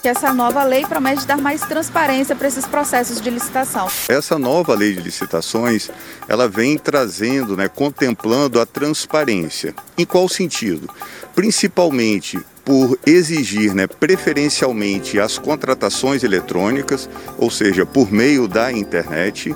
[0.00, 3.88] que essa nova lei promete dar mais transparência para esses processos de licitação.
[4.08, 5.90] Essa nova lei de licitações,
[6.26, 9.74] ela vem trazendo, né, contemplando a transparência.
[9.98, 10.88] Em qual sentido?
[11.34, 19.54] Principalmente por exigir né, preferencialmente as contratações eletrônicas, ou seja, por meio da internet,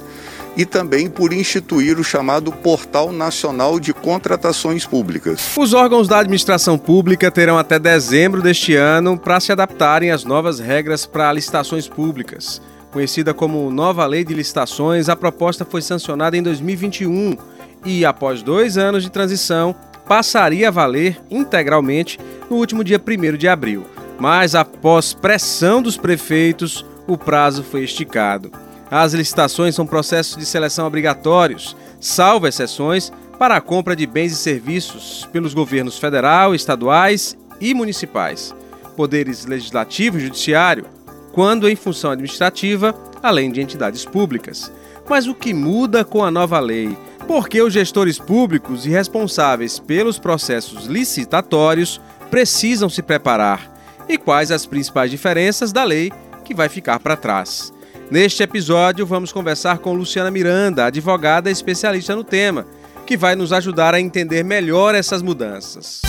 [0.57, 5.53] e também por instituir o chamado Portal Nacional de Contratações Públicas.
[5.57, 10.59] Os órgãos da administração pública terão até dezembro deste ano para se adaptarem às novas
[10.61, 12.61] regras para licitações públicas.
[12.93, 17.37] Conhecida como Nova Lei de Licitações, a proposta foi sancionada em 2021
[17.85, 19.75] e, após dois anos de transição,
[20.07, 23.85] passaria a valer integralmente no último dia 1 de abril.
[24.19, 28.53] Mas, após pressão dos prefeitos, o prazo foi esticado.
[28.97, 34.37] As licitações são processos de seleção obrigatórios, salvo exceções, para a compra de bens e
[34.37, 38.55] serviços pelos governos federal, estaduais e municipais,
[38.97, 40.87] poderes legislativo e judiciário,
[41.33, 44.71] quando em função administrativa, além de entidades públicas.
[45.11, 46.97] Mas o que muda com a nova lei?
[47.27, 52.01] Por que os gestores públicos e responsáveis pelos processos licitatórios
[52.31, 53.75] precisam se preparar?
[54.09, 56.13] E quais as principais diferenças da lei
[56.45, 57.74] que vai ficar para trás?
[58.11, 62.67] Neste episódio, vamos conversar com Luciana Miranda, advogada especialista no tema,
[63.07, 66.03] que vai nos ajudar a entender melhor essas mudanças.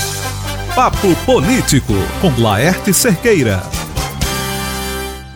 [0.75, 3.61] Papo Político, com Laerte Cerqueira.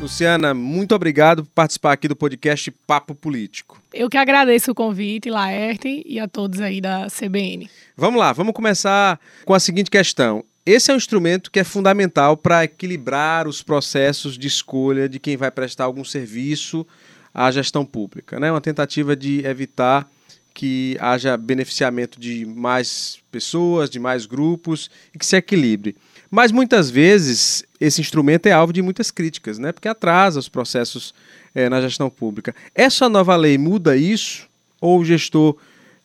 [0.01, 3.81] Luciana, muito obrigado por participar aqui do podcast Papo Político.
[3.93, 7.69] Eu que agradeço o convite, Laerte, e a todos aí da CBN.
[7.97, 10.43] Vamos lá, vamos começar com a seguinte questão.
[10.65, 15.37] Esse é um instrumento que é fundamental para equilibrar os processos de escolha de quem
[15.37, 16.85] vai prestar algum serviço
[17.33, 18.39] à gestão pública.
[18.39, 18.51] Né?
[18.51, 20.07] Uma tentativa de evitar
[20.53, 25.95] que haja beneficiamento de mais pessoas, de mais grupos e que se equilibre.
[26.29, 29.71] Mas muitas vezes esse instrumento é alvo de muitas críticas, né?
[29.71, 31.13] porque atrasa os processos
[31.55, 32.53] é, na gestão pública.
[32.75, 34.47] Essa nova lei muda isso?
[34.81, 35.55] Ou o gestor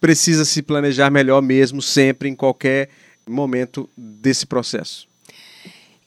[0.01, 2.89] precisa se planejar melhor mesmo, sempre, em qualquer
[3.27, 5.09] momento desse processo?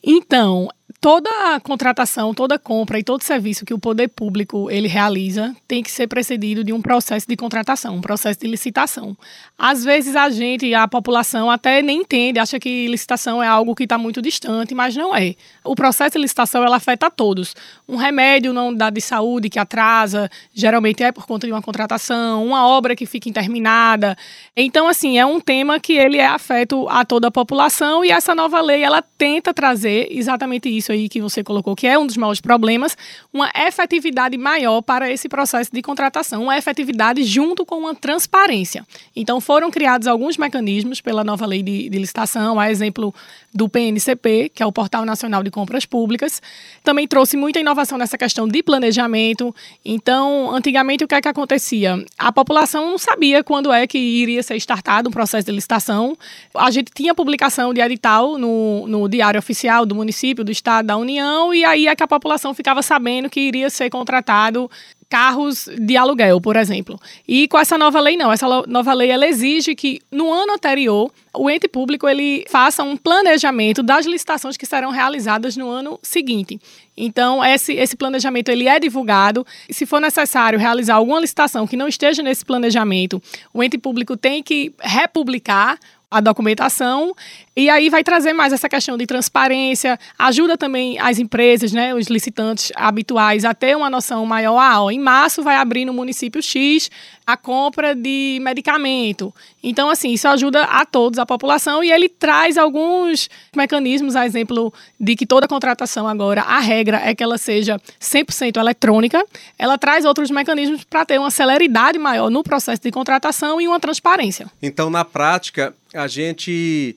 [0.03, 5.83] Então, toda contratação, toda compra e todo serviço que o poder público ele realiza tem
[5.83, 9.15] que ser precedido de um processo de contratação, um processo de licitação.
[9.57, 13.83] Às vezes a gente, a população até nem entende, acha que licitação é algo que
[13.83, 15.35] está muito distante, mas não é.
[15.63, 17.55] O processo de licitação ela afeta a todos.
[17.87, 22.43] Um remédio não dá de saúde que atrasa, geralmente é por conta de uma contratação,
[22.45, 24.17] uma obra que fica interminada.
[24.55, 28.33] Então, assim, é um tema que ele é afeto a toda a população e essa
[28.33, 32.05] nova lei ela tenta trazer exatamente isso isso aí que você colocou, que é um
[32.05, 32.97] dos maiores problemas,
[33.33, 38.85] uma efetividade maior para esse processo de contratação, uma efetividade junto com uma transparência.
[39.15, 43.13] Então, foram criados alguns mecanismos pela nova lei de, de licitação, a exemplo
[43.53, 46.41] do PNCP, que é o Portal Nacional de Compras Públicas.
[46.83, 49.53] Também trouxe muita inovação nessa questão de planejamento.
[49.83, 52.05] Então, antigamente, o que é que acontecia?
[52.17, 56.15] A população não sabia quando é que iria ser startado um processo de licitação.
[56.55, 60.97] A gente tinha publicação de edital no, no Diário Oficial do município, do estado, da
[60.97, 64.69] União, e aí é que a população ficava sabendo que iria ser contratado
[65.09, 66.99] carros de aluguel, por exemplo.
[67.27, 71.11] E com essa nova lei não, essa nova lei ela exige que no ano anterior
[71.33, 76.59] o ente público ele faça um planejamento das licitações que serão realizadas no ano seguinte.
[76.95, 79.45] Então, esse, esse planejamento ele é divulgado.
[79.69, 83.21] Se for necessário realizar alguma licitação que não esteja nesse planejamento,
[83.53, 85.77] o ente público tem que republicar
[86.09, 87.13] a documentação
[87.57, 92.05] e aí vai trazer mais essa questão de transparência, ajuda também as empresas, né, os
[92.05, 94.59] licitantes habituais a ter uma noção maior.
[94.59, 96.91] Ah, ó, em março vai abrir no município X
[97.25, 99.33] a compra de medicamento.
[99.63, 104.71] Então, assim, isso ajuda a todos, a população, e ele traz alguns mecanismos, a exemplo
[104.99, 109.25] de que toda contratação agora, a regra é que ela seja 100% eletrônica.
[109.57, 113.79] Ela traz outros mecanismos para ter uma celeridade maior no processo de contratação e uma
[113.79, 114.45] transparência.
[114.61, 116.95] Então, na prática, a gente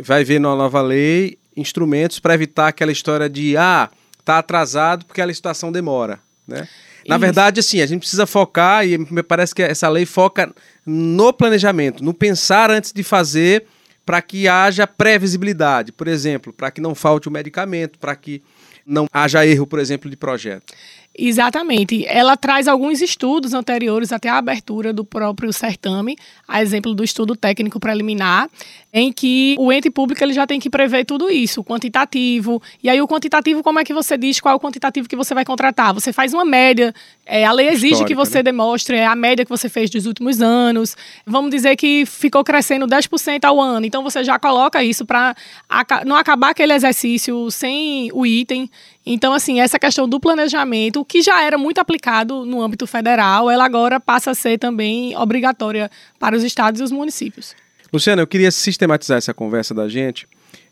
[0.00, 3.90] vai ver na nova lei instrumentos para evitar aquela história de ah,
[4.24, 6.68] tá atrasado porque a licitação demora, né?
[7.08, 7.20] Na Isso.
[7.20, 10.52] verdade, assim, a gente precisa focar e me parece que essa lei foca
[10.84, 13.64] no planejamento, no pensar antes de fazer
[14.04, 18.42] para que haja previsibilidade, por exemplo, para que não falte o medicamento, para que
[18.84, 20.72] não haja erro, por exemplo, de projeto.
[21.18, 22.06] Exatamente.
[22.06, 26.16] Ela traz alguns estudos anteriores até a abertura do próprio certame,
[26.46, 28.48] a exemplo do estudo técnico preliminar,
[28.92, 32.62] em que o ente público ele já tem que prever tudo isso, o quantitativo.
[32.82, 35.34] E aí o quantitativo, como é que você diz qual é o quantitativo que você
[35.34, 35.92] vai contratar?
[35.92, 36.94] Você faz uma média.
[37.24, 38.42] É, a lei exige Histórica, que você né?
[38.44, 40.96] demonstre a média que você fez dos últimos anos.
[41.26, 43.84] Vamos dizer que ficou crescendo 10% ao ano.
[43.84, 45.34] Então Então você já coloca isso para
[46.04, 48.70] não acabar aquele exercício sem o item.
[49.06, 53.64] Então, assim, essa questão do planejamento, que já era muito aplicado no âmbito federal, ela
[53.64, 55.88] agora passa a ser também obrigatória
[56.18, 57.54] para os estados e os municípios.
[57.92, 60.26] Luciana, eu queria sistematizar essa conversa da gente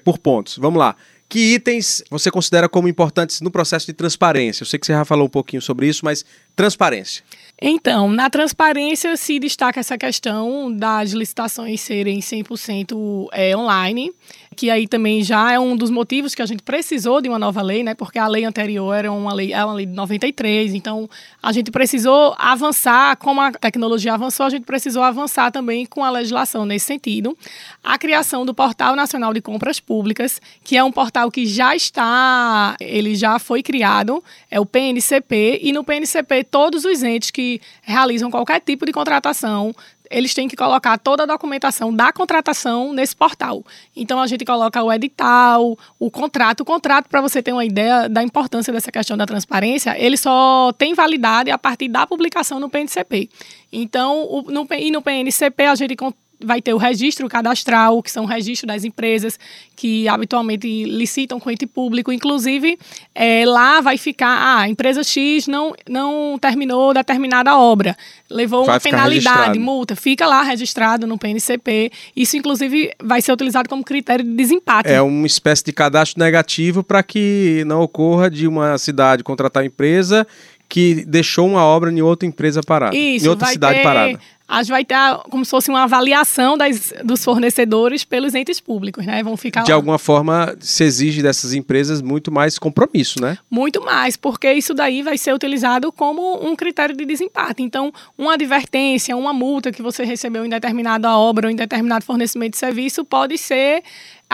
[0.04, 0.58] por pontos.
[0.58, 0.96] Vamos lá.
[1.28, 4.62] Que itens você considera como importantes no processo de transparência?
[4.62, 6.24] Eu sei que você já falou um pouquinho sobre isso, mas
[6.54, 7.24] transparência.
[7.60, 14.12] Então, na transparência se destaca essa questão das licitações serem 100% é, online,
[14.54, 17.62] que aí também já é um dos motivos que a gente precisou de uma nova
[17.62, 17.94] lei, né?
[17.94, 21.08] Porque a lei anterior era uma lei, é uma lei de 93, então
[21.42, 26.10] a gente precisou avançar, como a tecnologia avançou, a gente precisou avançar também com a
[26.10, 27.36] legislação nesse sentido.
[27.82, 32.76] A criação do Portal Nacional de Compras Públicas, que é um portal que já está,
[32.80, 38.30] ele já foi criado, é o PNCP, e no PNCP todos os entes que realizam
[38.30, 39.74] qualquer tipo de contratação,
[40.10, 43.64] eles têm que colocar toda a documentação da contratação nesse portal.
[43.96, 46.60] Então a gente coloca o edital, o contrato.
[46.60, 50.72] O contrato, para você ter uma ideia da importância dessa questão da transparência, ele só
[50.76, 53.28] tem validade a partir da publicação no PNCP.
[53.72, 55.96] Então, o, no, e no PNCP a gente
[56.42, 59.38] vai ter o registro cadastral, que são o registro das empresas
[59.76, 62.12] que habitualmente licitam com ente público.
[62.12, 62.78] Inclusive,
[63.14, 67.96] é, lá vai ficar, ah, a empresa X não, não terminou determinada obra,
[68.30, 69.60] levou vai uma penalidade, registrado.
[69.60, 71.90] multa, fica lá registrado no PNCP.
[72.14, 74.88] Isso, inclusive, vai ser utilizado como critério de desempate.
[74.88, 79.66] É uma espécie de cadastro negativo para que não ocorra de uma cidade contratar uma
[79.66, 80.26] empresa
[80.68, 82.96] que deixou uma obra em outra empresa parada.
[82.96, 84.94] Isso, em outra cidade ter, parada a gente vai ter
[85.30, 89.22] como se fosse uma avaliação das, dos fornecedores pelos entes públicos, né?
[89.22, 89.76] Vão ficar De lá.
[89.76, 93.38] alguma forma, se exige dessas empresas muito mais compromisso, né?
[93.50, 97.62] Muito mais, porque isso daí vai ser utilizado como um critério de desempate.
[97.62, 102.52] Então, uma advertência, uma multa que você recebeu em determinada obra ou em determinado fornecimento
[102.52, 103.82] de serviço pode ser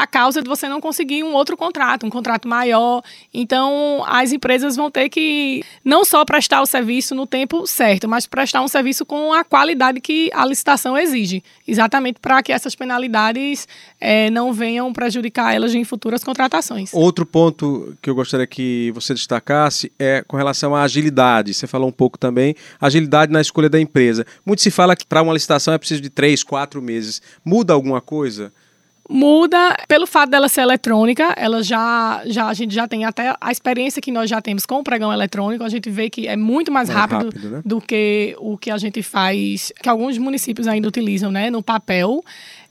[0.00, 3.02] a causa de você não conseguir um outro contrato, um contrato maior.
[3.34, 8.26] Então, as empresas vão ter que não só prestar o serviço no tempo certo, mas
[8.26, 13.68] prestar um serviço com a qualidade que a licitação exige, exatamente para que essas penalidades
[14.00, 16.94] é, não venham prejudicar elas em futuras contratações.
[16.94, 21.52] Outro ponto que eu gostaria que você destacasse é com relação à agilidade.
[21.52, 24.24] Você falou um pouco também, agilidade na escolha da empresa.
[24.46, 27.20] Muito se fala que para uma licitação é preciso de três, quatro meses.
[27.44, 28.50] Muda alguma coisa?
[29.12, 33.50] Muda pelo fato dela ser eletrônica, ela já, já a gente já tem até a
[33.50, 36.70] experiência que nós já temos com o pregão eletrônico, a gente vê que é muito
[36.70, 37.62] mais, mais rápido, rápido né?
[37.64, 42.22] do que o que a gente faz, que alguns municípios ainda utilizam, né, no papel.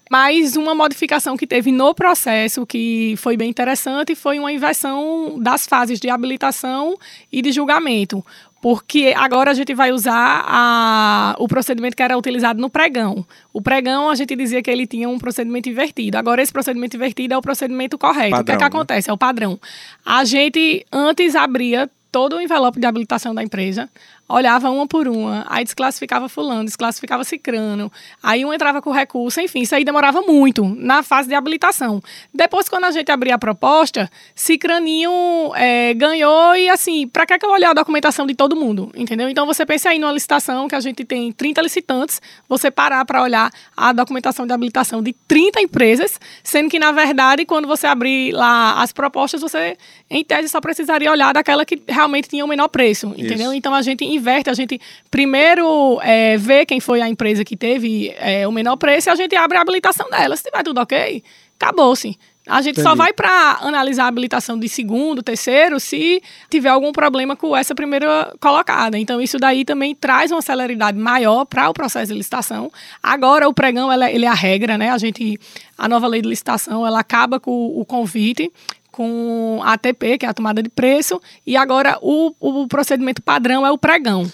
[0.10, 5.68] Mas uma modificação que teve no processo que foi bem interessante foi uma inversão das
[5.68, 6.98] fases de habilitação
[7.32, 8.26] e de julgamento
[8.62, 13.26] porque agora a gente vai usar a, o procedimento que era utilizado no pregão.
[13.54, 16.18] O pregão, a gente dizia que ele tinha um procedimento invertido.
[16.18, 18.32] Agora, esse procedimento invertido é o procedimento correto.
[18.32, 18.68] Padrão, o que é que né?
[18.68, 19.10] acontece?
[19.10, 19.60] É o padrão.
[20.06, 23.90] A gente antes abria todo o envelope de habilitação da empresa,
[24.30, 27.92] olhava uma por uma, aí desclassificava fulano, desclassificava cicrano,
[28.22, 32.02] aí um entrava com recurso, enfim, isso aí demorava muito na fase de habilitação.
[32.34, 35.12] Depois, quando a gente abria a proposta, cicraninho
[35.56, 39.28] é, ganhou e assim, para que, que eu olhar a documentação de todo mundo, entendeu?
[39.28, 43.24] Então, você pensa aí numa licitação que a gente tem 30 licitantes, você parar para
[43.24, 48.32] olhar a documentação de habilitação de 30 empresas, sendo que, na verdade, quando você abrir
[48.32, 49.76] lá as propostas, você,
[50.10, 53.48] em tese, só precisaria olhar daquela que realmente tinha o menor preço, entendeu?
[53.48, 53.54] Isso.
[53.54, 58.14] Então, a gente inverte, a gente primeiro é, vê quem foi a empresa que teve
[58.18, 60.36] é, o menor preço e a gente abre a habilitação dela.
[60.36, 61.24] Se tiver tudo ok,
[61.60, 62.18] acabou-se.
[62.50, 62.90] A gente Entendi.
[62.90, 67.76] só vai para analisar a habilitação de segundo, terceiro, se tiver algum problema com essa
[67.76, 68.98] primeira colocada.
[68.98, 72.72] Então, isso daí também traz uma celeridade maior para o processo de licitação.
[73.04, 74.90] Agora, o pregão ela, ele é a regra, né?
[74.90, 75.40] A gente,
[75.78, 78.52] a nova lei de licitação, ela acaba com o convite
[78.92, 83.66] com a ATP, que é a tomada de preço, e agora o, o procedimento padrão
[83.66, 84.30] é o pregão.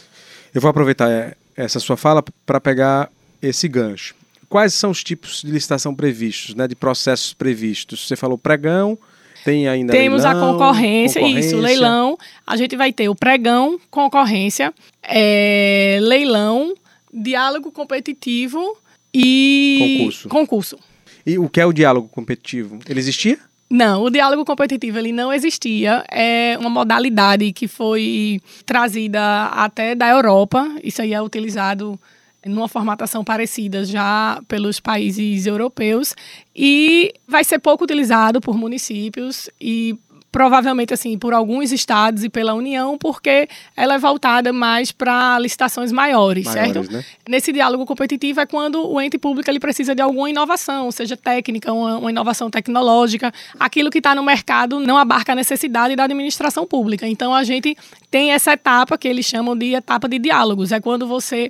[0.54, 3.10] Eu vou aproveitar é, essa sua fala para pegar
[3.42, 4.16] esse gancho.
[4.48, 8.08] Quais são os tipos de licitação previstos, né, de processos previstos?
[8.08, 8.98] Você falou pregão,
[9.44, 12.18] tem ainda Temos leilão, a concorrência, concorrência, isso, leilão.
[12.48, 16.74] A gente vai ter o pregão, concorrência, é, leilão,
[17.14, 18.78] diálogo competitivo
[19.14, 20.30] e concurso.
[20.30, 20.80] concurso.
[21.26, 22.80] E o que é o diálogo competitivo?
[22.88, 23.40] Ele existia?
[23.70, 26.04] Não, o diálogo competitivo ele não existia.
[26.12, 30.68] É uma modalidade que foi trazida até da Europa.
[30.84, 32.00] Isso aí é utilizado
[32.46, 36.14] numa formatação parecida já pelos países europeus
[36.56, 39.98] e vai ser pouco utilizado por municípios e
[40.36, 45.94] provavelmente assim por alguns estados e pela União, porque ela é voltada mais para licitações
[45.94, 46.92] maiores, Maiores, certo?
[46.92, 47.06] né?
[47.26, 51.72] Nesse diálogo competitivo é quando o ente público ele precisa de alguma inovação, seja técnica,
[51.72, 56.68] uma, uma inovação tecnológica, aquilo que está no mercado não abarca a necessidade da administração
[56.68, 57.08] pública.
[57.08, 57.78] Então a gente
[58.12, 61.50] tem essa etapa que eles chamam de etapa de diálogos, é quando você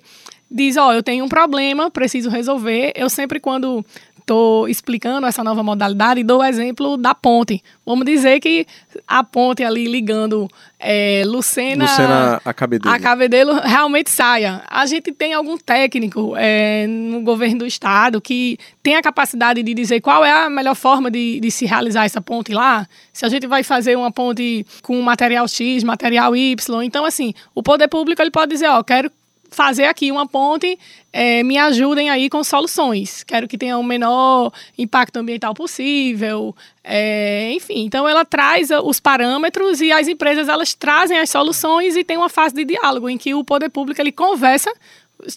[0.49, 2.91] diz, ó, eu tenho um problema, preciso resolver.
[2.95, 3.83] Eu sempre quando
[4.25, 7.63] estou explicando essa nova modalidade, dou o exemplo da ponte.
[7.85, 8.65] Vamos dizer que
[9.07, 12.95] a ponte ali ligando é, Lucena, Lucena a Cabedelo.
[12.95, 14.63] a Cabedelo realmente saia.
[14.67, 19.73] A gente tem algum técnico é, no governo do estado que tem a capacidade de
[19.75, 22.87] dizer qual é a melhor forma de, de se realizar essa ponte lá.
[23.13, 26.83] Se a gente vai fazer uma ponte com material X, material Y.
[26.83, 29.11] Então, assim, o poder público ele pode dizer, ó, quero
[29.55, 30.77] fazer aqui uma ponte,
[31.11, 33.23] é, me ajudem aí com soluções.
[33.23, 37.85] Quero que tenha o menor impacto ambiental possível, é, enfim.
[37.85, 42.29] Então ela traz os parâmetros e as empresas elas trazem as soluções e tem uma
[42.29, 44.71] fase de diálogo em que o poder público ele conversa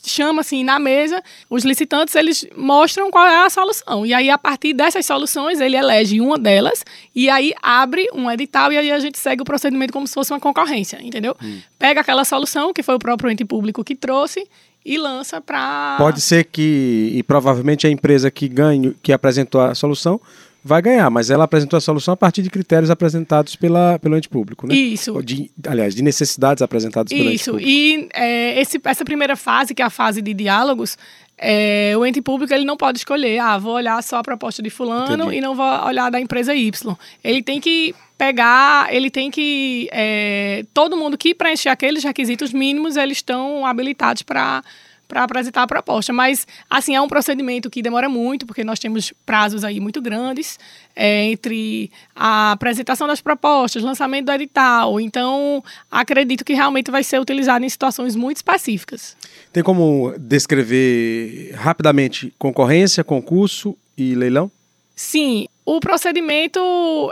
[0.04, 4.04] chama assim na mesa, os licitantes eles mostram qual é a solução.
[4.04, 8.73] E aí a partir dessas soluções ele elege uma delas e aí abre um edital
[8.73, 11.37] e aí a gente segue o procedimento como se fosse uma concorrência, entendeu?
[11.78, 14.47] Pega aquela solução que foi o próprio ente público que trouxe
[14.85, 19.75] e lança para Pode ser que, e provavelmente a empresa que ganhe, que apresentou a
[19.75, 20.20] solução,
[20.64, 24.28] vai ganhar, mas ela apresentou a solução a partir de critérios apresentados pela, pelo ente
[24.28, 24.74] público, né?
[24.74, 25.22] Isso.
[25.22, 27.52] De, aliás, de necessidades apresentadas pelo ente Isso.
[27.52, 27.70] público.
[27.70, 30.98] E é, esse, essa primeira fase, que é a fase de diálogos,
[31.36, 34.70] é, o ente público ele não pode escolher, ah, vou olhar só a proposta de
[34.70, 35.36] fulano Entendi.
[35.36, 36.96] e não vou olhar da empresa Y.
[37.22, 39.88] Ele tem que pegar, ele tem que.
[39.92, 44.64] é, todo mundo que preencher aqueles requisitos mínimos, eles estão habilitados para
[45.08, 46.12] para apresentar a proposta.
[46.12, 50.58] Mas, assim, é um procedimento que demora muito, porque nós temos prazos aí muito grandes
[50.94, 55.00] é, entre a apresentação das propostas, lançamento do edital.
[55.00, 59.16] Então, acredito que realmente vai ser utilizado em situações muito específicas.
[59.52, 64.50] Tem como descrever rapidamente concorrência, concurso e leilão?
[64.94, 66.60] Sim, o procedimento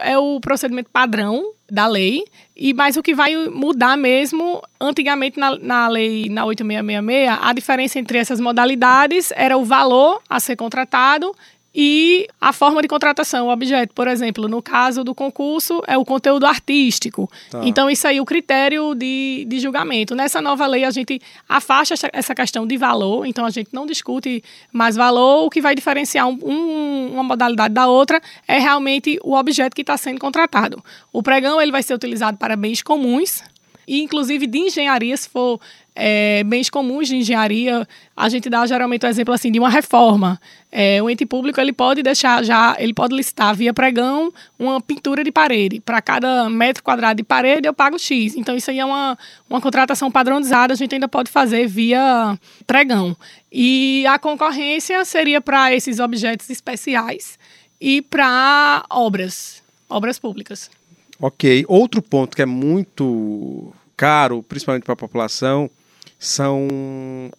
[0.02, 2.24] é o procedimento padrão da lei,
[2.56, 7.98] e mas o que vai mudar mesmo, antigamente na, na lei na 8666, a diferença
[7.98, 11.34] entre essas modalidades era o valor a ser contratado
[11.78, 13.92] e a forma de contratação, o objeto.
[13.92, 17.30] Por exemplo, no caso do concurso, é o conteúdo artístico.
[17.50, 17.60] Tá.
[17.64, 20.14] Então, isso aí é o critério de, de julgamento.
[20.14, 24.42] Nessa nova lei, a gente afasta essa- questão de valor, então a gente não discute
[24.72, 25.44] mais valor.
[25.44, 29.82] O que vai diferenciar um- um- uma modalidade da outra é realmente o objeto que
[29.82, 30.82] está sendo contratado.
[31.12, 33.42] O pregão ele vai ser utilizado para bens comuns,
[33.86, 35.60] e inclusive de engenharia, se for
[35.96, 40.38] é, bens comuns de engenharia, a gente dá geralmente o exemplo assim de uma reforma.
[40.70, 45.24] É, o ente público ele pode deixar já, ele pode listar via pregão uma pintura
[45.24, 45.80] de parede.
[45.80, 48.36] Para cada metro quadrado de parede eu pago X.
[48.36, 53.16] Então isso aí é uma, uma contratação padronizada, a gente ainda pode fazer via pregão.
[53.50, 57.38] E a concorrência seria para esses objetos especiais
[57.80, 60.70] e para obras, obras públicas.
[61.18, 61.64] Ok.
[61.66, 65.70] Outro ponto que é muito caro, principalmente para a população,
[66.18, 66.68] são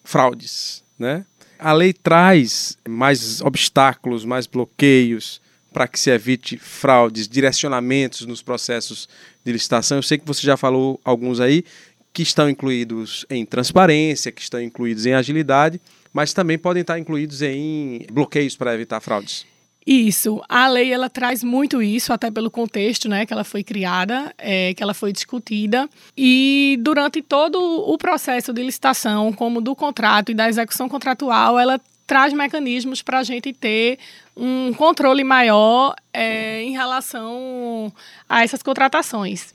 [0.03, 1.25] fraudes, né?
[1.59, 5.41] A lei traz mais obstáculos, mais bloqueios
[5.73, 9.07] para que se evite fraudes, direcionamentos nos processos
[9.43, 9.97] de licitação.
[9.97, 11.63] Eu sei que você já falou alguns aí
[12.13, 15.79] que estão incluídos em transparência, que estão incluídos em agilidade,
[16.11, 19.45] mas também podem estar incluídos em bloqueios para evitar fraudes.
[19.89, 24.35] Isso, a lei ela traz muito isso, até pelo contexto, né, que ela foi criada,
[24.37, 30.29] é, que ela foi discutida e durante todo o processo de licitação, como do contrato
[30.29, 33.97] e da execução contratual, ela traz mecanismos para a gente ter
[34.35, 37.89] um controle maior é, em relação
[38.27, 39.53] a essas contratações.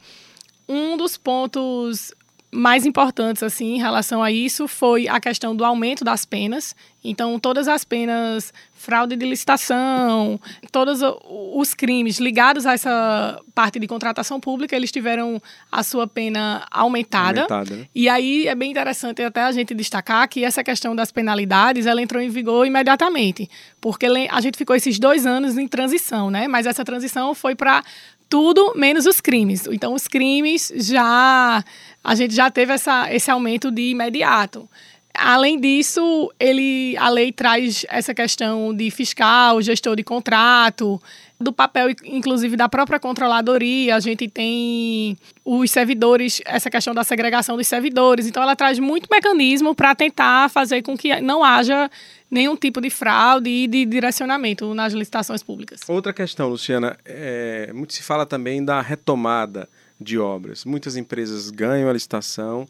[0.66, 2.10] Um dos pontos
[2.54, 6.76] mais importantes assim em relação a isso foi a questão do aumento das penas.
[7.02, 10.40] Então, todas as penas, fraude de licitação,
[10.72, 11.00] todos
[11.54, 17.42] os crimes ligados a essa parte de contratação pública, eles tiveram a sua pena aumentada.
[17.42, 17.86] Aumentada, né?
[17.94, 22.02] E aí é bem interessante até a gente destacar que essa questão das penalidades, ela
[22.02, 23.48] entrou em vigor imediatamente,
[23.80, 26.48] porque a gente ficou esses dois anos em transição, né?
[26.48, 27.84] Mas essa transição foi para
[28.28, 29.66] tudo menos os crimes.
[29.70, 31.62] Então, os crimes já
[32.02, 34.68] a gente já teve essa, esse aumento de imediato.
[35.14, 41.00] Além disso, ele, a lei traz essa questão de fiscal, gestor de contrato,
[41.38, 43.96] do papel, inclusive, da própria controladoria.
[43.96, 48.26] A gente tem os servidores, essa questão da segregação dos servidores.
[48.26, 51.90] Então, ela traz muito mecanismo para tentar fazer com que não haja
[52.30, 55.80] nenhum tipo de fraude e de direcionamento nas licitações públicas.
[55.88, 59.68] Outra questão, Luciana, é, muito se fala também da retomada
[60.00, 60.64] de obras.
[60.64, 62.66] Muitas empresas ganham a licitação,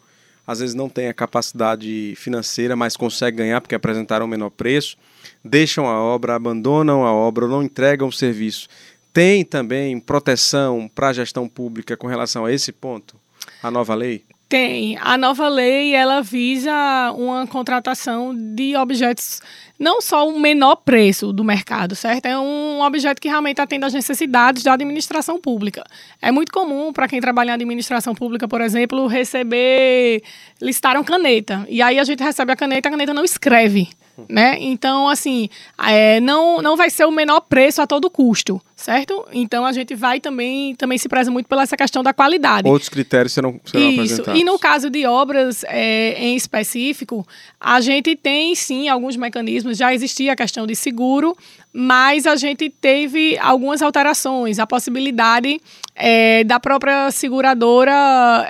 [0.47, 4.97] às vezes não têm a capacidade financeira, mas conseguem ganhar porque apresentaram menor preço,
[5.45, 8.69] deixam a obra, abandonam a obra, não entregam o serviço.
[9.13, 13.17] Tem também proteção para a gestão pública com relação a esse ponto?
[13.63, 14.25] A nova lei?
[14.49, 14.99] Tem.
[14.99, 16.73] A nova lei, ela visa
[17.17, 19.41] uma contratação de objetos,
[19.83, 22.27] não só o menor preço do mercado, certo?
[22.27, 25.83] É um objeto que realmente atende às necessidades da administração pública.
[26.21, 30.23] É muito comum para quem trabalha em administração pública, por exemplo, receber,
[30.61, 31.67] listaram caneta.
[31.69, 33.89] E aí a gente recebe a caneta, a caneta não escreve
[34.29, 34.57] né?
[34.61, 35.49] Então, assim,
[35.79, 39.25] é, não, não vai ser o menor preço a todo custo, certo?
[39.33, 42.69] Então, a gente vai também, também se preza muito pela essa questão da qualidade.
[42.69, 44.01] Outros critérios serão, serão Isso.
[44.01, 44.41] apresentados.
[44.41, 47.27] E no caso de obras é, em específico,
[47.59, 49.72] a gente tem, sim, alguns mecanismos.
[49.73, 51.37] Já existia a questão de seguro,
[51.73, 54.59] mas a gente teve algumas alterações.
[54.59, 55.61] A possibilidade
[55.95, 57.93] é, da própria seguradora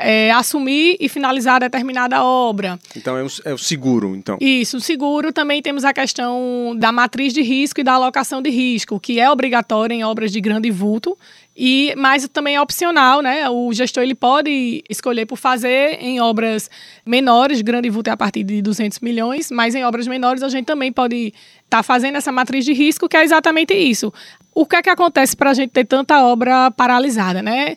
[0.01, 2.79] é, assumir e finalizar determinada obra.
[2.97, 4.39] Então é o, é o, seguro, então.
[4.41, 8.51] Isso, o seguro também temos a questão da matriz de risco e da alocação de
[8.51, 11.17] risco, que é obrigatória em obras de grande vulto.
[11.57, 13.49] E, mas também é opcional, né?
[13.51, 16.71] O gestor ele pode escolher por fazer em obras
[17.05, 20.65] menores, grande vulto é a partir de 200 milhões, mas em obras menores a gente
[20.65, 24.13] também pode estar tá fazendo essa matriz de risco, que é exatamente isso.
[24.55, 27.77] O que é que acontece para a gente ter tanta obra paralisada, né?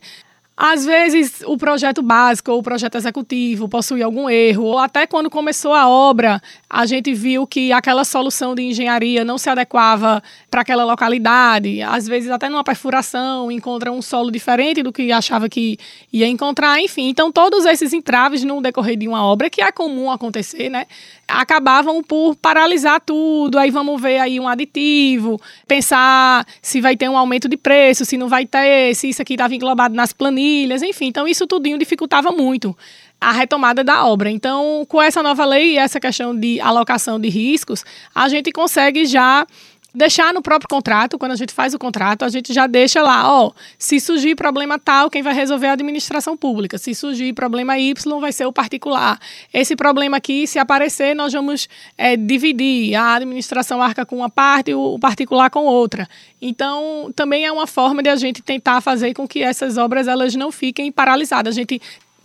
[0.57, 5.29] Às vezes, o projeto básico ou o projeto executivo possui algum erro, ou até quando
[5.29, 10.61] começou a obra, a gente viu que aquela solução de engenharia não se adequava para
[10.61, 11.81] aquela localidade.
[11.81, 15.77] Às vezes, até numa perfuração, encontra um solo diferente do que achava que
[16.11, 17.09] ia encontrar, enfim.
[17.09, 20.85] Então, todos esses entraves no decorrer de uma obra, que é comum acontecer, né?
[21.27, 23.57] Acabavam por paralisar tudo.
[23.57, 28.17] Aí vamos ver aí um aditivo, pensar se vai ter um aumento de preço, se
[28.17, 31.07] não vai ter, se isso aqui estava englobado nas planilhas, enfim.
[31.07, 32.75] Então isso tudinho dificultava muito
[33.19, 34.29] a retomada da obra.
[34.29, 39.05] Então, com essa nova lei e essa questão de alocação de riscos, a gente consegue
[39.05, 39.47] já
[39.95, 43.31] deixar no próprio contrato, quando a gente faz o contrato, a gente já deixa lá,
[43.31, 46.77] ó, se surgir problema tal, quem vai resolver é a administração pública.
[46.77, 49.19] Se surgir problema Y, vai ser o particular.
[49.53, 52.95] Esse problema aqui, se aparecer, nós vamos é, dividir.
[52.95, 56.07] A administração arca com uma parte e o particular com outra.
[56.41, 60.35] Então, também é uma forma de a gente tentar fazer com que essas obras elas
[60.35, 61.55] não fiquem paralisadas.
[61.55, 61.81] A gente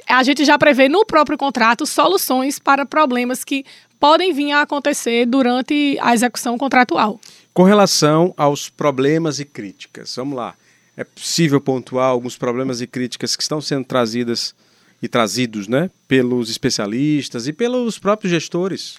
[0.06, 3.64] a gente já prevê no próprio contrato soluções para problemas que
[4.00, 7.20] podem vir a acontecer durante a execução contratual.
[7.52, 10.54] Com relação aos problemas e críticas, vamos lá.
[10.96, 14.54] É possível pontuar alguns problemas e críticas que estão sendo trazidas
[15.02, 18.96] e trazidos né, pelos especialistas e pelos próprios gestores?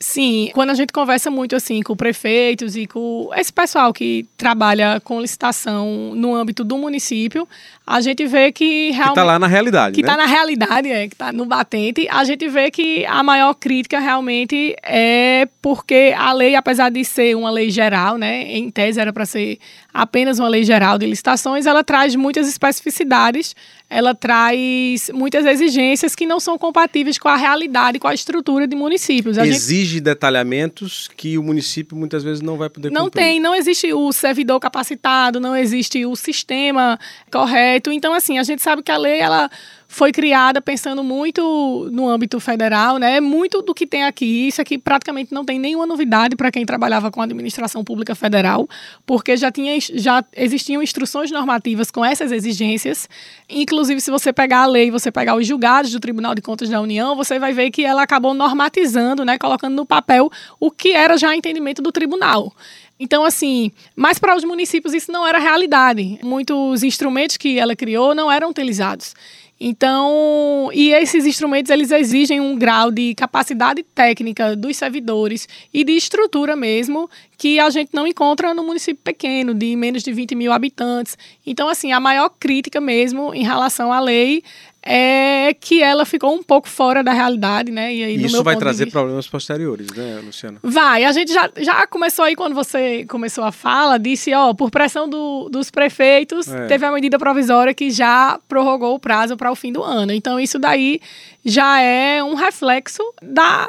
[0.00, 5.00] Sim, quando a gente conversa muito assim com prefeitos e com esse pessoal que trabalha
[5.02, 7.48] com licitação no âmbito do município,
[7.84, 9.02] a gente vê que realmente.
[9.02, 9.94] Que está lá na realidade.
[9.96, 10.22] Que está né?
[10.22, 12.06] na realidade, é, que está no batente.
[12.10, 17.34] A gente vê que a maior crítica realmente é porque a lei, apesar de ser
[17.34, 19.58] uma lei geral, né, em tese era para ser
[19.92, 23.56] apenas uma lei geral de licitações, ela traz muitas especificidades
[23.90, 28.76] ela traz muitas exigências que não são compatíveis com a realidade, com a estrutura de
[28.76, 29.38] municípios.
[29.38, 30.00] A Exige gente...
[30.02, 33.20] detalhamentos que o município muitas vezes não vai poder não cumprir.
[33.20, 36.98] Não tem, não existe o servidor capacitado, não existe o sistema
[37.32, 37.90] correto.
[37.90, 39.50] Então, assim, a gente sabe que a lei, ela
[39.90, 43.20] foi criada pensando muito no âmbito federal, né?
[43.20, 47.10] Muito do que tem aqui, isso aqui praticamente não tem nenhuma novidade para quem trabalhava
[47.10, 48.68] com a administração pública federal,
[49.06, 53.08] porque já tinha já existiam instruções normativas com essas exigências.
[53.48, 56.80] Inclusive, se você pegar a lei, você pegar os julgados do Tribunal de Contas da
[56.82, 61.16] União, você vai ver que ela acabou normatizando, né, colocando no papel o que era
[61.16, 62.52] já entendimento do tribunal.
[63.00, 66.18] Então, assim, mas para os municípios isso não era realidade.
[66.22, 69.14] Muitos instrumentos que ela criou não eram utilizados.
[69.60, 75.92] Então, e esses instrumentos eles exigem um grau de capacidade técnica dos servidores e de
[75.92, 80.52] estrutura mesmo que a gente não encontra no município pequeno, de menos de 20 mil
[80.52, 81.18] habitantes.
[81.44, 84.42] Então, assim, a maior crítica mesmo em relação à lei
[84.90, 87.94] é que ela ficou um pouco fora da realidade, né?
[87.94, 88.98] E aí, Isso vai trazer vista...
[88.98, 90.58] problemas posteriores, né, Luciana?
[90.62, 91.04] Vai.
[91.04, 95.06] A gente já, já começou aí, quando você começou a fala, disse, ó, por pressão
[95.06, 96.66] do, dos prefeitos, é.
[96.68, 100.10] teve a medida provisória que já prorrogou o prazo para o fim do ano.
[100.10, 101.02] Então, isso daí
[101.44, 103.68] já é um reflexo da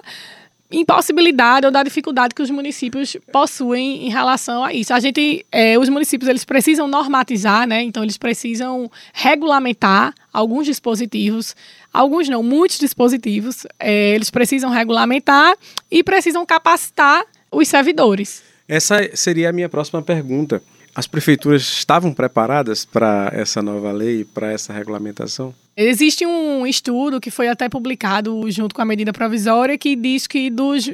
[0.71, 4.93] impossibilidade ou da dificuldade que os municípios possuem em relação a isso.
[4.93, 7.81] A gente, é, os municípios, eles precisam normatizar, né?
[7.81, 11.55] Então eles precisam regulamentar alguns dispositivos,
[11.91, 13.65] alguns não, muitos dispositivos.
[13.79, 15.55] É, eles precisam regulamentar
[15.89, 18.43] e precisam capacitar os servidores.
[18.67, 20.61] Essa seria a minha próxima pergunta.
[20.93, 25.53] As prefeituras estavam preparadas para essa nova lei, para essa regulamentação?
[25.81, 30.49] Existe um estudo que foi até publicado junto com a medida provisória que diz que
[30.49, 30.91] dos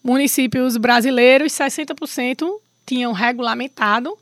[0.00, 2.48] municípios brasileiros, 60%
[2.86, 4.16] tinham regulamentado.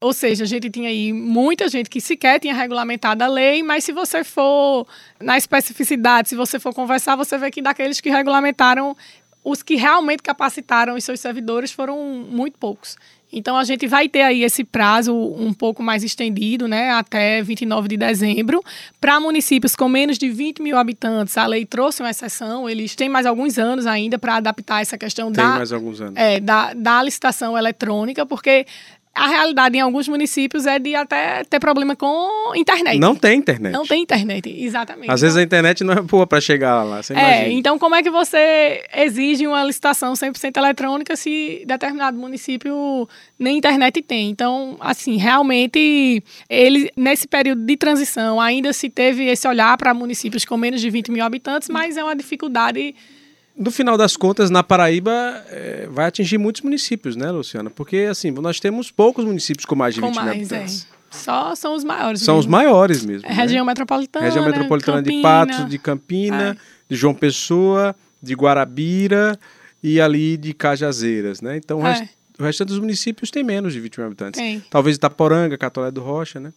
[0.00, 3.82] Ou seja, a gente tinha aí muita gente que sequer tinha regulamentado a lei, mas
[3.82, 4.86] se você for
[5.20, 8.96] na especificidade, se você for conversar, você vê que daqueles que regulamentaram,
[9.42, 12.96] os que realmente capacitaram os seus servidores foram muito poucos.
[13.36, 17.86] Então a gente vai ter aí esse prazo um pouco mais estendido, né, até 29
[17.86, 18.62] de dezembro.
[18.98, 22.66] Para municípios com menos de 20 mil habitantes, a lei trouxe uma exceção.
[22.68, 26.14] Eles têm mais alguns anos ainda para adaptar essa questão Tem da, mais alguns anos.
[26.16, 28.64] é, da, da licitação eletrônica, porque
[29.16, 32.98] a realidade em alguns municípios é de até ter problema com internet.
[32.98, 33.72] Não tem internet.
[33.72, 35.10] Não tem internet, exatamente.
[35.10, 37.58] Às vezes a internet não é boa para chegar lá, você É, imagina.
[37.58, 44.02] então como é que você exige uma licitação 100% eletrônica se determinado município nem internet
[44.02, 44.28] tem?
[44.28, 50.44] Então, assim, realmente, ele nesse período de transição ainda se teve esse olhar para municípios
[50.44, 52.94] com menos de 20 mil habitantes, mas é uma dificuldade
[53.56, 55.10] No final das contas, na Paraíba,
[55.48, 57.70] eh, vai atingir muitos municípios, né, Luciana?
[57.70, 60.40] Porque, assim, nós temos poucos municípios com mais de com 20 mil mais, é.
[60.56, 60.86] habitantes.
[61.10, 62.20] Só são os maiores.
[62.20, 62.52] São os mesmo.
[62.52, 63.26] maiores mesmo.
[63.26, 63.34] É, né?
[63.42, 64.24] Região metropolitana.
[64.26, 65.22] Região metropolitana de Campina.
[65.22, 66.56] Patos, de Campina, É.
[66.90, 69.38] de João Pessoa, de Guarabira
[69.82, 71.56] e ali de Cajazeiras, né?
[71.56, 71.92] Então, o, É.
[71.92, 74.38] rest- o restante dos municípios tem menos de 20 mil habitantes.
[74.38, 74.62] Tem.
[74.68, 76.52] Talvez Itaporanga, Catolé do Rocha, né?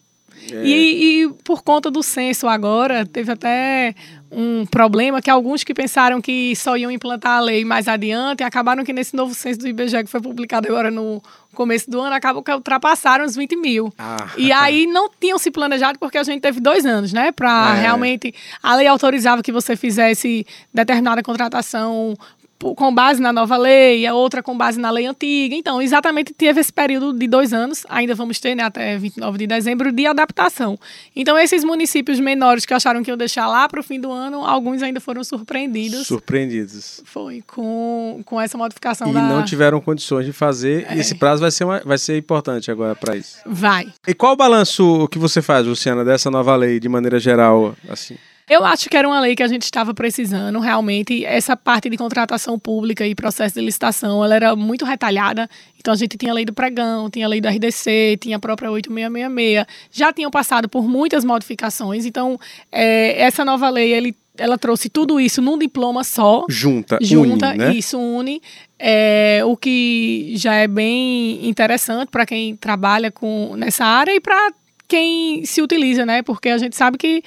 [0.52, 0.64] É.
[0.66, 3.94] E, e por conta do censo agora, teve até
[4.32, 8.84] um problema que alguns que pensaram que só iam implantar a lei mais adiante, acabaram
[8.84, 11.22] que nesse novo censo do IBGE, que foi publicado agora no
[11.56, 13.92] começo do ano, acabou que ultrapassaram os 20 mil.
[13.98, 14.28] Ah.
[14.38, 17.32] E aí não tinham se planejado porque a gente teve dois anos, né?
[17.32, 17.82] Para É.
[17.82, 18.34] realmente.
[18.62, 22.14] A lei autorizava que você fizesse determinada contratação
[22.60, 25.56] com base na nova lei, a outra com base na lei antiga.
[25.56, 29.48] Então, exatamente teve esse período de dois anos, ainda vamos ter né, até 29 de
[29.48, 30.78] dezembro, de adaptação.
[31.16, 34.46] Então, esses municípios menores que acharam que iam deixar lá para o fim do ano,
[34.46, 36.08] alguns ainda foram surpreendidos.
[36.08, 37.02] Surpreendidos.
[37.06, 39.22] Foi com, com essa modificação E da.
[39.22, 40.86] não tiveram condições de fazer.
[40.90, 40.96] É.
[40.96, 43.38] E esse prazo vai ser, uma- vai ser importante agora para isso.
[43.46, 43.88] Vai.
[44.08, 47.76] E qual o balanço que você faz, Luciana, dessa nova lei, de maneira geral?
[47.90, 48.16] Assim?
[48.50, 51.24] Eu acho que era uma lei que a gente estava precisando, realmente.
[51.24, 55.48] Essa parte de contratação pública e processo de licitação, ela era muito retalhada.
[55.78, 58.40] Então, a gente tinha a lei do pregão, tinha a lei do RDC, tinha a
[58.40, 59.66] própria 8666.
[59.92, 62.06] Já tinham passado por muitas modificações.
[62.08, 62.40] Então,
[62.72, 66.44] é, essa nova lei, ele, ela trouxe tudo isso num diploma só.
[66.50, 67.74] Junta, Junta, une, né?
[67.76, 68.42] isso une.
[68.80, 74.54] É, o que já é bem interessante para quem trabalha com, nessa área e para
[74.88, 76.24] quem se utiliza, né?
[76.24, 77.24] Porque a gente sabe que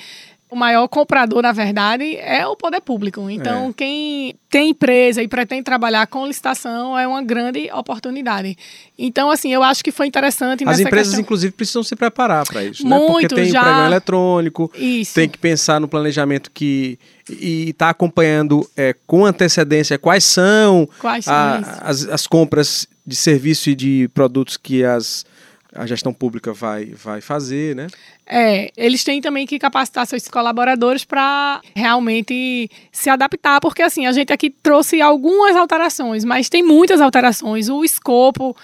[0.53, 3.31] o maior comprador, na verdade, é o poder público.
[3.31, 3.73] Então, É.
[3.73, 8.55] quem tem empresa e pretende trabalhar com licitação é uma grande oportunidade.
[8.99, 11.21] Então, assim, eu acho que foi interessante As empresas, questão.
[11.21, 12.97] inclusive, precisam se preparar para isso, né?
[12.99, 13.62] Muito, Porque tem já.
[13.62, 15.15] pregão eletrônico, Isso.
[15.15, 16.99] tem que pensar no planejamento que
[17.31, 23.15] e está acompanhando é, com antecedência quais são, Quais são a- as, as compras de
[23.17, 25.25] serviço e de produtos que as,
[25.75, 27.87] a gestão pública vai, vai fazer, né?
[28.27, 34.13] É, eles têm também que capacitar seus colaboradores para realmente se adaptar, porque assim, a
[34.13, 37.69] gente aqui trouxe algumas alterações, mas tem muitas alterações.
[37.69, 38.57] O escopo,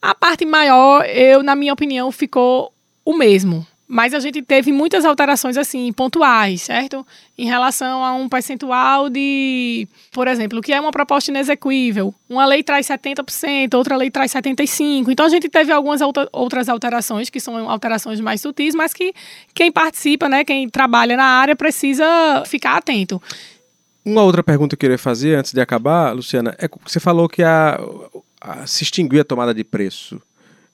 [0.00, 2.72] a parte maior, eu, na minha opinião, ficou
[3.04, 3.66] o mesmo.
[3.92, 7.04] Mas a gente teve muitas alterações, assim, pontuais, certo?
[7.36, 12.14] Em relação a um percentual de, por exemplo, o que é uma proposta inexequível.
[12.28, 15.08] Uma lei traz 70%, outra lei traz 75%.
[15.10, 19.12] Então a gente teve algumas outra- outras alterações, que são alterações mais sutis, mas que
[19.52, 22.06] quem participa, né, quem trabalha na área, precisa
[22.46, 23.20] ficar atento.
[24.04, 27.28] Uma outra pergunta que eu queria fazer antes de acabar, Luciana, é que você falou
[27.28, 27.80] que a,
[28.40, 30.22] a- se extinguiu a tomada de preço.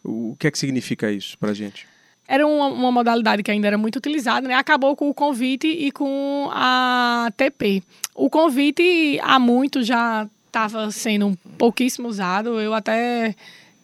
[0.05, 1.87] O que é que significa isso para gente?
[2.29, 4.55] Era uma, uma modalidade que ainda era muito utilizada, né?
[4.55, 7.83] Acabou com o convite e com a TP.
[8.15, 12.61] O convite há muito já estava sendo pouquíssimo usado.
[12.61, 13.35] Eu até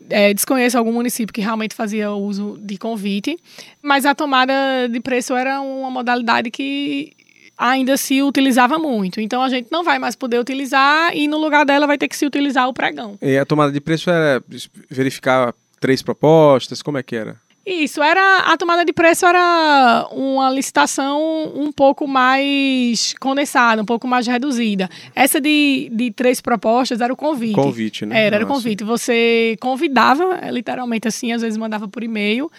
[0.09, 3.39] é, desconheço algum município que realmente fazia uso de convite,
[3.83, 4.55] mas a tomada
[4.89, 7.13] de preço era uma modalidade que
[7.57, 9.21] ainda se utilizava muito.
[9.21, 12.17] Então a gente não vai mais poder utilizar e no lugar dela vai ter que
[12.17, 13.19] se utilizar o pregão.
[13.21, 14.43] E a tomada de preço era
[14.91, 17.37] verificar três propostas, como é que era?
[17.65, 24.09] Isso, era a tomada de preço era uma licitação um pouco mais condensada, um pouco
[24.09, 24.91] mais reduzida.
[25.15, 27.55] Essa de, de três propostas era o convite.
[27.55, 28.27] Convite, né?
[28.27, 28.83] Era, era o convite.
[28.83, 32.51] Você convidava, é, literalmente assim, às vezes mandava por e-mail,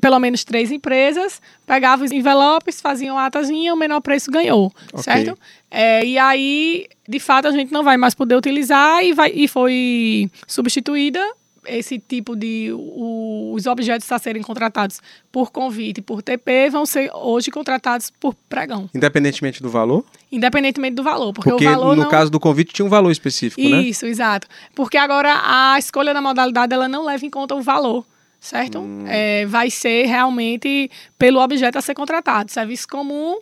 [0.00, 5.02] pelo menos três empresas, pegava os envelopes, faziam a atazinha, o menor preço ganhou, Ok.
[5.02, 5.36] certo?
[5.70, 9.48] É, e aí, de fato, a gente não vai mais poder utilizar e, vai, e
[9.48, 11.20] foi substituída
[11.66, 16.84] esse tipo de o- os objetos a serem contratados por convite e por TP vão
[16.84, 20.04] ser hoje contratados por pregão, Independentemente do valor?
[20.30, 22.08] independentemente do valor, porque, Porque o valor no não...
[22.10, 23.82] caso do convite tinha um valor específico, né?
[23.82, 24.46] Isso, exato.
[24.74, 28.04] Porque agora a escolha da modalidade ela não leva em conta o valor,
[28.40, 28.78] certo?
[28.80, 29.04] Hum.
[29.06, 32.50] É, vai ser realmente pelo objeto a ser contratado.
[32.50, 33.38] Serviço comum,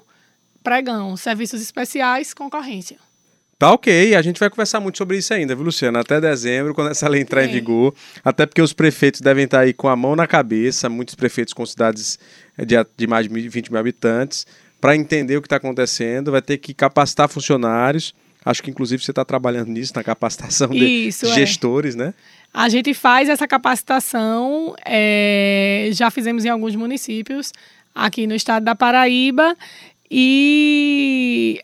[0.62, 1.16] pregão.
[1.16, 2.98] Serviços especiais, concorrência.
[3.60, 5.98] Tá ok, a gente vai conversar muito sobre isso ainda, viu, Luciano?
[5.98, 7.52] Até dezembro, quando essa lei entrar em Sim.
[7.52, 7.94] vigor.
[8.24, 11.66] Até porque os prefeitos devem estar aí com a mão na cabeça, muitos prefeitos com
[11.66, 12.18] cidades
[12.56, 14.46] eh, de, de mais de 20 mil habitantes,
[14.80, 18.14] para entender o que está acontecendo, vai ter que capacitar funcionários.
[18.42, 21.34] Acho que inclusive você está trabalhando nisso, na capacitação de Isso, é.
[21.34, 22.14] gestores, né?
[22.54, 27.52] A gente faz essa capacitação, é, já fizemos em alguns municípios
[27.94, 29.54] aqui no estado da Paraíba
[30.10, 31.60] e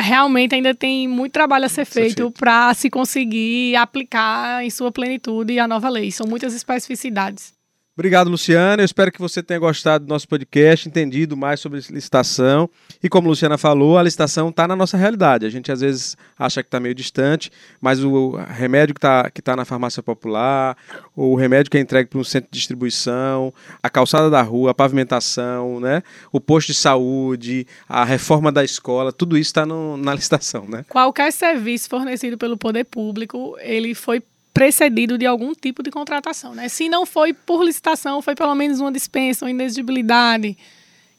[0.00, 2.32] realmente ainda tem muito trabalho a ser feito feito.
[2.32, 6.10] para se conseguir aplicar em sua plenitude a nova lei.
[6.10, 7.59] São muitas especificidades.
[8.00, 8.80] Obrigado, Luciana.
[8.80, 12.66] Eu espero que você tenha gostado do nosso podcast, entendido mais sobre licitação.
[13.02, 15.44] E como a Luciana falou, a licitação está na nossa realidade.
[15.44, 19.42] A gente às vezes acha que está meio distante, mas o remédio que está que
[19.42, 20.78] tá na farmácia popular,
[21.14, 24.74] o remédio que é entregue para um centro de distribuição, a calçada da rua, a
[24.74, 26.02] pavimentação, né?
[26.32, 30.86] o posto de saúde, a reforma da escola, tudo isso está na licitação, né?
[30.88, 36.68] Qualquer serviço fornecido pelo poder público, ele foi precedido de algum tipo de contratação, né?
[36.68, 40.56] Se não foi por licitação, foi pelo menos uma dispensa, uma inexigibilidade,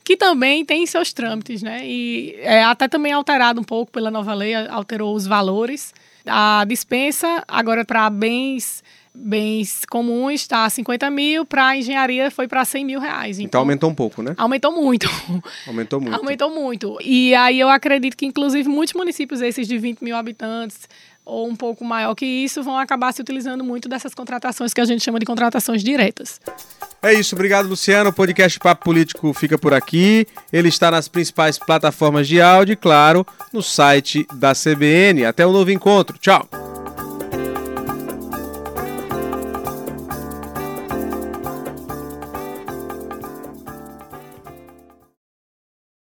[0.03, 1.81] que também tem seus trâmites, né?
[1.83, 5.93] E é até também alterado um pouco pela nova lei, alterou os valores.
[6.25, 12.85] A dispensa, agora para bens bens comuns, está 50 mil, para engenharia foi para 100
[12.85, 13.39] mil reais.
[13.39, 14.33] Então aumentou um pouco, né?
[14.37, 15.07] Aumentou muito.
[15.67, 16.15] Aumentou muito.
[16.15, 16.97] Aumentou muito.
[17.01, 20.87] E aí eu acredito que, inclusive, muitos municípios, esses de 20 mil habitantes,
[21.31, 24.85] ou um pouco maior que isso, vão acabar se utilizando muito dessas contratações que a
[24.85, 26.41] gente chama de contratações diretas.
[27.01, 28.09] É isso, obrigado Luciano.
[28.09, 30.27] O podcast Papo Político fica por aqui.
[30.51, 35.25] Ele está nas principais plataformas de áudio e, claro, no site da CBN.
[35.25, 36.17] Até o novo encontro.
[36.17, 36.70] Tchau.